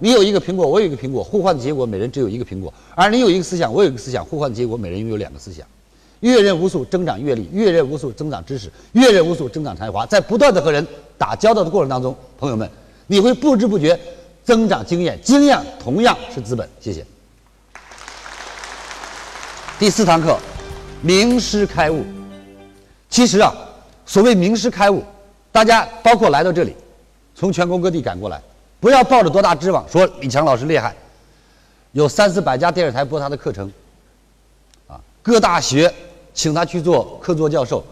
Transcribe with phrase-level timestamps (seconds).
[0.00, 5.66] 你有一个苹果，我有一个苹果，互换的结果每人只有一个苹果；而你有一个思想，我有一个思想，互换的结果每人拥有两个思想。
[6.20, 10.04] 阅人无数，增长阅历；阅人无数，增长知识；阅人无数，增长才华。
[10.04, 10.86] 在不断的和人
[11.16, 12.68] 打交道的过程当中，朋友们，
[13.06, 13.98] 你会不知不觉
[14.42, 16.68] 增长经验，经验同样是资本。
[16.80, 17.06] 谢谢。
[19.84, 20.38] 第四堂课，
[21.02, 22.02] 名师开悟。
[23.10, 23.52] 其实啊，
[24.06, 25.04] 所谓名师开悟，
[25.52, 26.74] 大家包括来到这里，
[27.34, 28.40] 从全国各地赶过来。
[28.80, 30.96] 不要抱着多大指望说李强老师厉害，
[31.92, 33.70] 有三四百家电视台播他的课程，
[34.86, 35.92] 啊，各大学
[36.32, 37.84] 请他去做客座教授，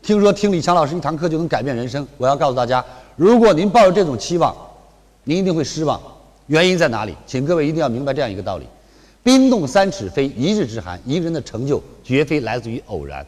[0.00, 2.06] 听说听李强老师一堂课就能改变人生。
[2.18, 2.84] 我要告诉大家，
[3.16, 4.54] 如果您抱着这种期望，
[5.24, 6.00] 您一定会失望。
[6.46, 7.16] 原因在哪里？
[7.26, 8.68] 请各位一定要明白这样一个道理：
[9.22, 13.24] 冰冻三尺非一日之寒，一个人的成就绝非来自于偶然。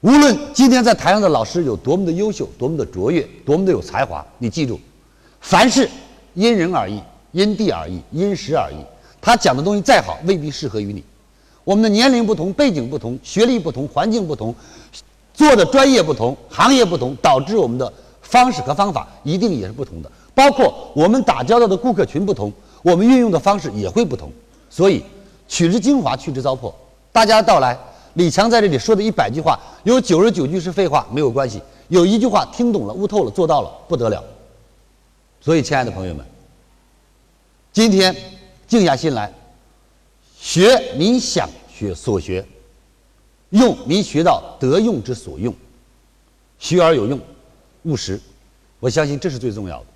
[0.00, 4.78] 无论今天在台上的老师有多么的优秀、多么的卓越、多么的有才华，你记住，
[5.40, 5.88] 凡事
[6.34, 7.00] 因人而异、
[7.32, 8.76] 因地而异、因时而异。
[9.20, 11.02] 他讲的东西再好，未必适合于你。
[11.62, 14.54] 我们的年龄不同、背景不同、学历不同、环境不同，
[15.32, 20.12] 做的专业不同、行业不同，导致我们的方式和方法一定也是不同的。
[20.34, 22.52] 包括我们打交道的顾客群不同，
[22.84, 24.30] 我们运用的方式也会不同。
[24.68, 25.02] 所以，
[25.48, 26.70] 取之精华，去之糟粕。
[27.10, 27.76] 大家到来。
[28.14, 34.22] 李强在这里说的一百句话，有九十九句是废话，没有关系；有一句话听懂了、悟透了、做到了，不得了。
[35.40, 36.24] 所以，亲爱的朋友们，
[37.72, 38.14] 今天
[38.68, 39.32] 静下心来，
[40.38, 42.46] 学你想学所学，
[43.50, 45.52] 用你学到得用之所用，
[46.60, 47.18] 学而有用，
[47.82, 48.20] 务实。
[48.78, 49.86] 我相信这是最重要的。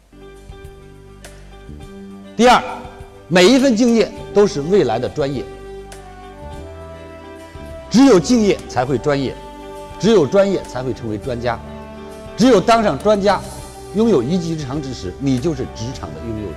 [2.38, 2.62] 第二，
[3.26, 5.44] 每一份敬业都是未来的专业。
[7.90, 9.34] 只有敬业才会专业，
[9.98, 11.58] 只有专业才会成为专家，
[12.36, 13.40] 只有当上专家，
[13.96, 16.54] 拥有一技之长之时，你就是职场的拥有者。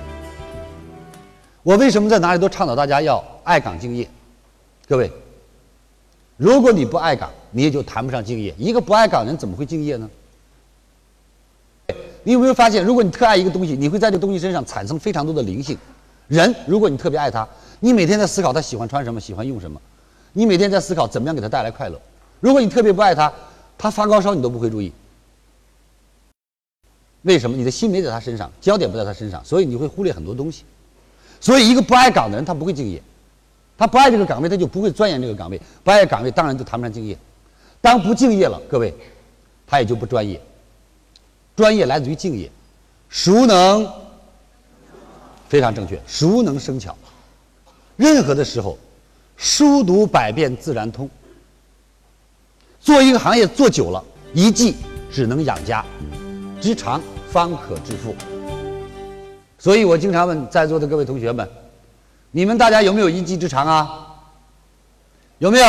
[1.63, 4.07] 我为什么在哪里都倡导大家要爱岗敬业？
[4.88, 5.11] 各位，
[6.38, 8.53] 如果你不爱岗，你也就谈不上敬业。
[8.56, 10.07] 一个不爱岗的人怎么会敬业呢？
[12.23, 15.77] 你有没有发现，如果你特爱一个东西，你会在这个东西身上产生非常多的灵性。
[16.27, 17.47] 人，如果你特别爱他，
[17.79, 19.81] 你每天在思考他喜欢穿什么，喜欢用什么。
[20.33, 21.99] 你每天在思考怎么样给他带来快乐。
[22.39, 23.31] 如果你特别不爱他，
[23.77, 24.91] 他发高烧你都不会注意。
[27.23, 27.57] 为什么？
[27.57, 30.63] 你的心没在他身上，焦点不在他身上，所以你会忽略很多东西。
[31.39, 33.01] 所以，一个不爱岗的人，他不会敬业。
[33.77, 35.59] 他不爱这个岗位，他就不会钻研这个岗位。
[35.83, 37.17] 不爱岗位，当然就谈不上敬业。
[37.81, 38.93] 当不敬业了，各位，
[39.65, 40.39] 他也就不专业。
[41.61, 42.49] 专业来自于敬业。
[43.07, 43.88] 熟能，
[45.47, 46.01] 非常正确。
[46.07, 46.97] 熟能生巧。
[47.95, 48.75] 任何的时候。
[49.38, 51.09] 书读百遍自然通。
[52.79, 54.03] 做一个行业做久了，
[54.35, 54.75] 一技
[55.11, 55.83] 只能养家，
[56.61, 57.01] 之长
[57.31, 58.16] 方可致富。
[59.57, 61.50] 所以我经常问在座的各位同学们：
[62.29, 64.07] 你们大家有没有一技之长啊？
[65.39, 65.66] 有没有？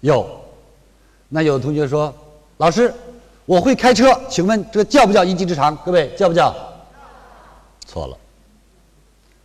[0.00, 0.40] 有。
[1.28, 2.12] 那有同学说
[2.58, 2.92] ：“老师，
[3.46, 6.54] 我会开车，请问这叫不叫一技之长？”各位叫不叫？
[7.86, 8.16] 错了。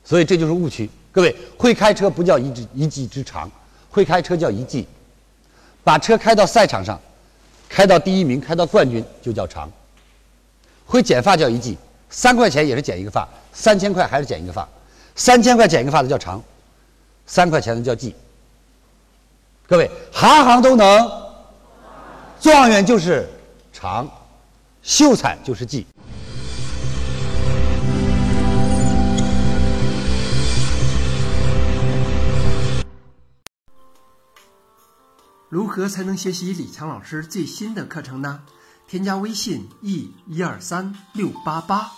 [0.03, 0.89] 所以这就是误区。
[1.11, 3.49] 各位会开车不叫一技一技之长，
[3.89, 4.87] 会开车叫一技。
[5.83, 6.99] 把车开到赛场上，
[7.67, 9.71] 开到第一名，开到冠军就叫长。
[10.85, 11.77] 会剪发叫一技，
[12.09, 14.67] 三块钱也是剪一个发，三千块还是剪一个发，
[15.15, 16.41] 三千块剪一个发的叫长，
[17.25, 18.15] 三块钱的叫技。
[19.67, 21.11] 各位行行都能，
[22.39, 23.27] 状元就是
[23.79, 24.05] 长，
[24.81, 25.87] 秀才就是技。
[35.47, 38.41] 如何才能学习李强老师最新的课程呢？
[38.85, 41.89] 添加微信 e 一二三六八八，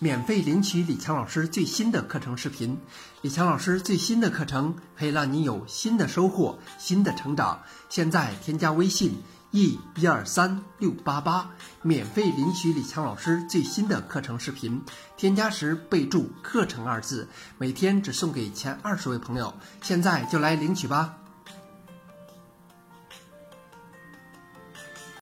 [0.00, 2.76] 免费领取李强老师最新的课程视频。
[3.22, 7.62] 李强老师最新的课程可以让你有新的收获、新的成长。
[7.88, 11.50] 现在添加微信 e 一二三六八八，
[11.82, 14.80] 免费领取李强老师最新的课程视频。
[15.16, 19.52] 添加时备注“课程”二字，每天只送给前二十位朋友。
[19.82, 21.16] 现在就来领取吧。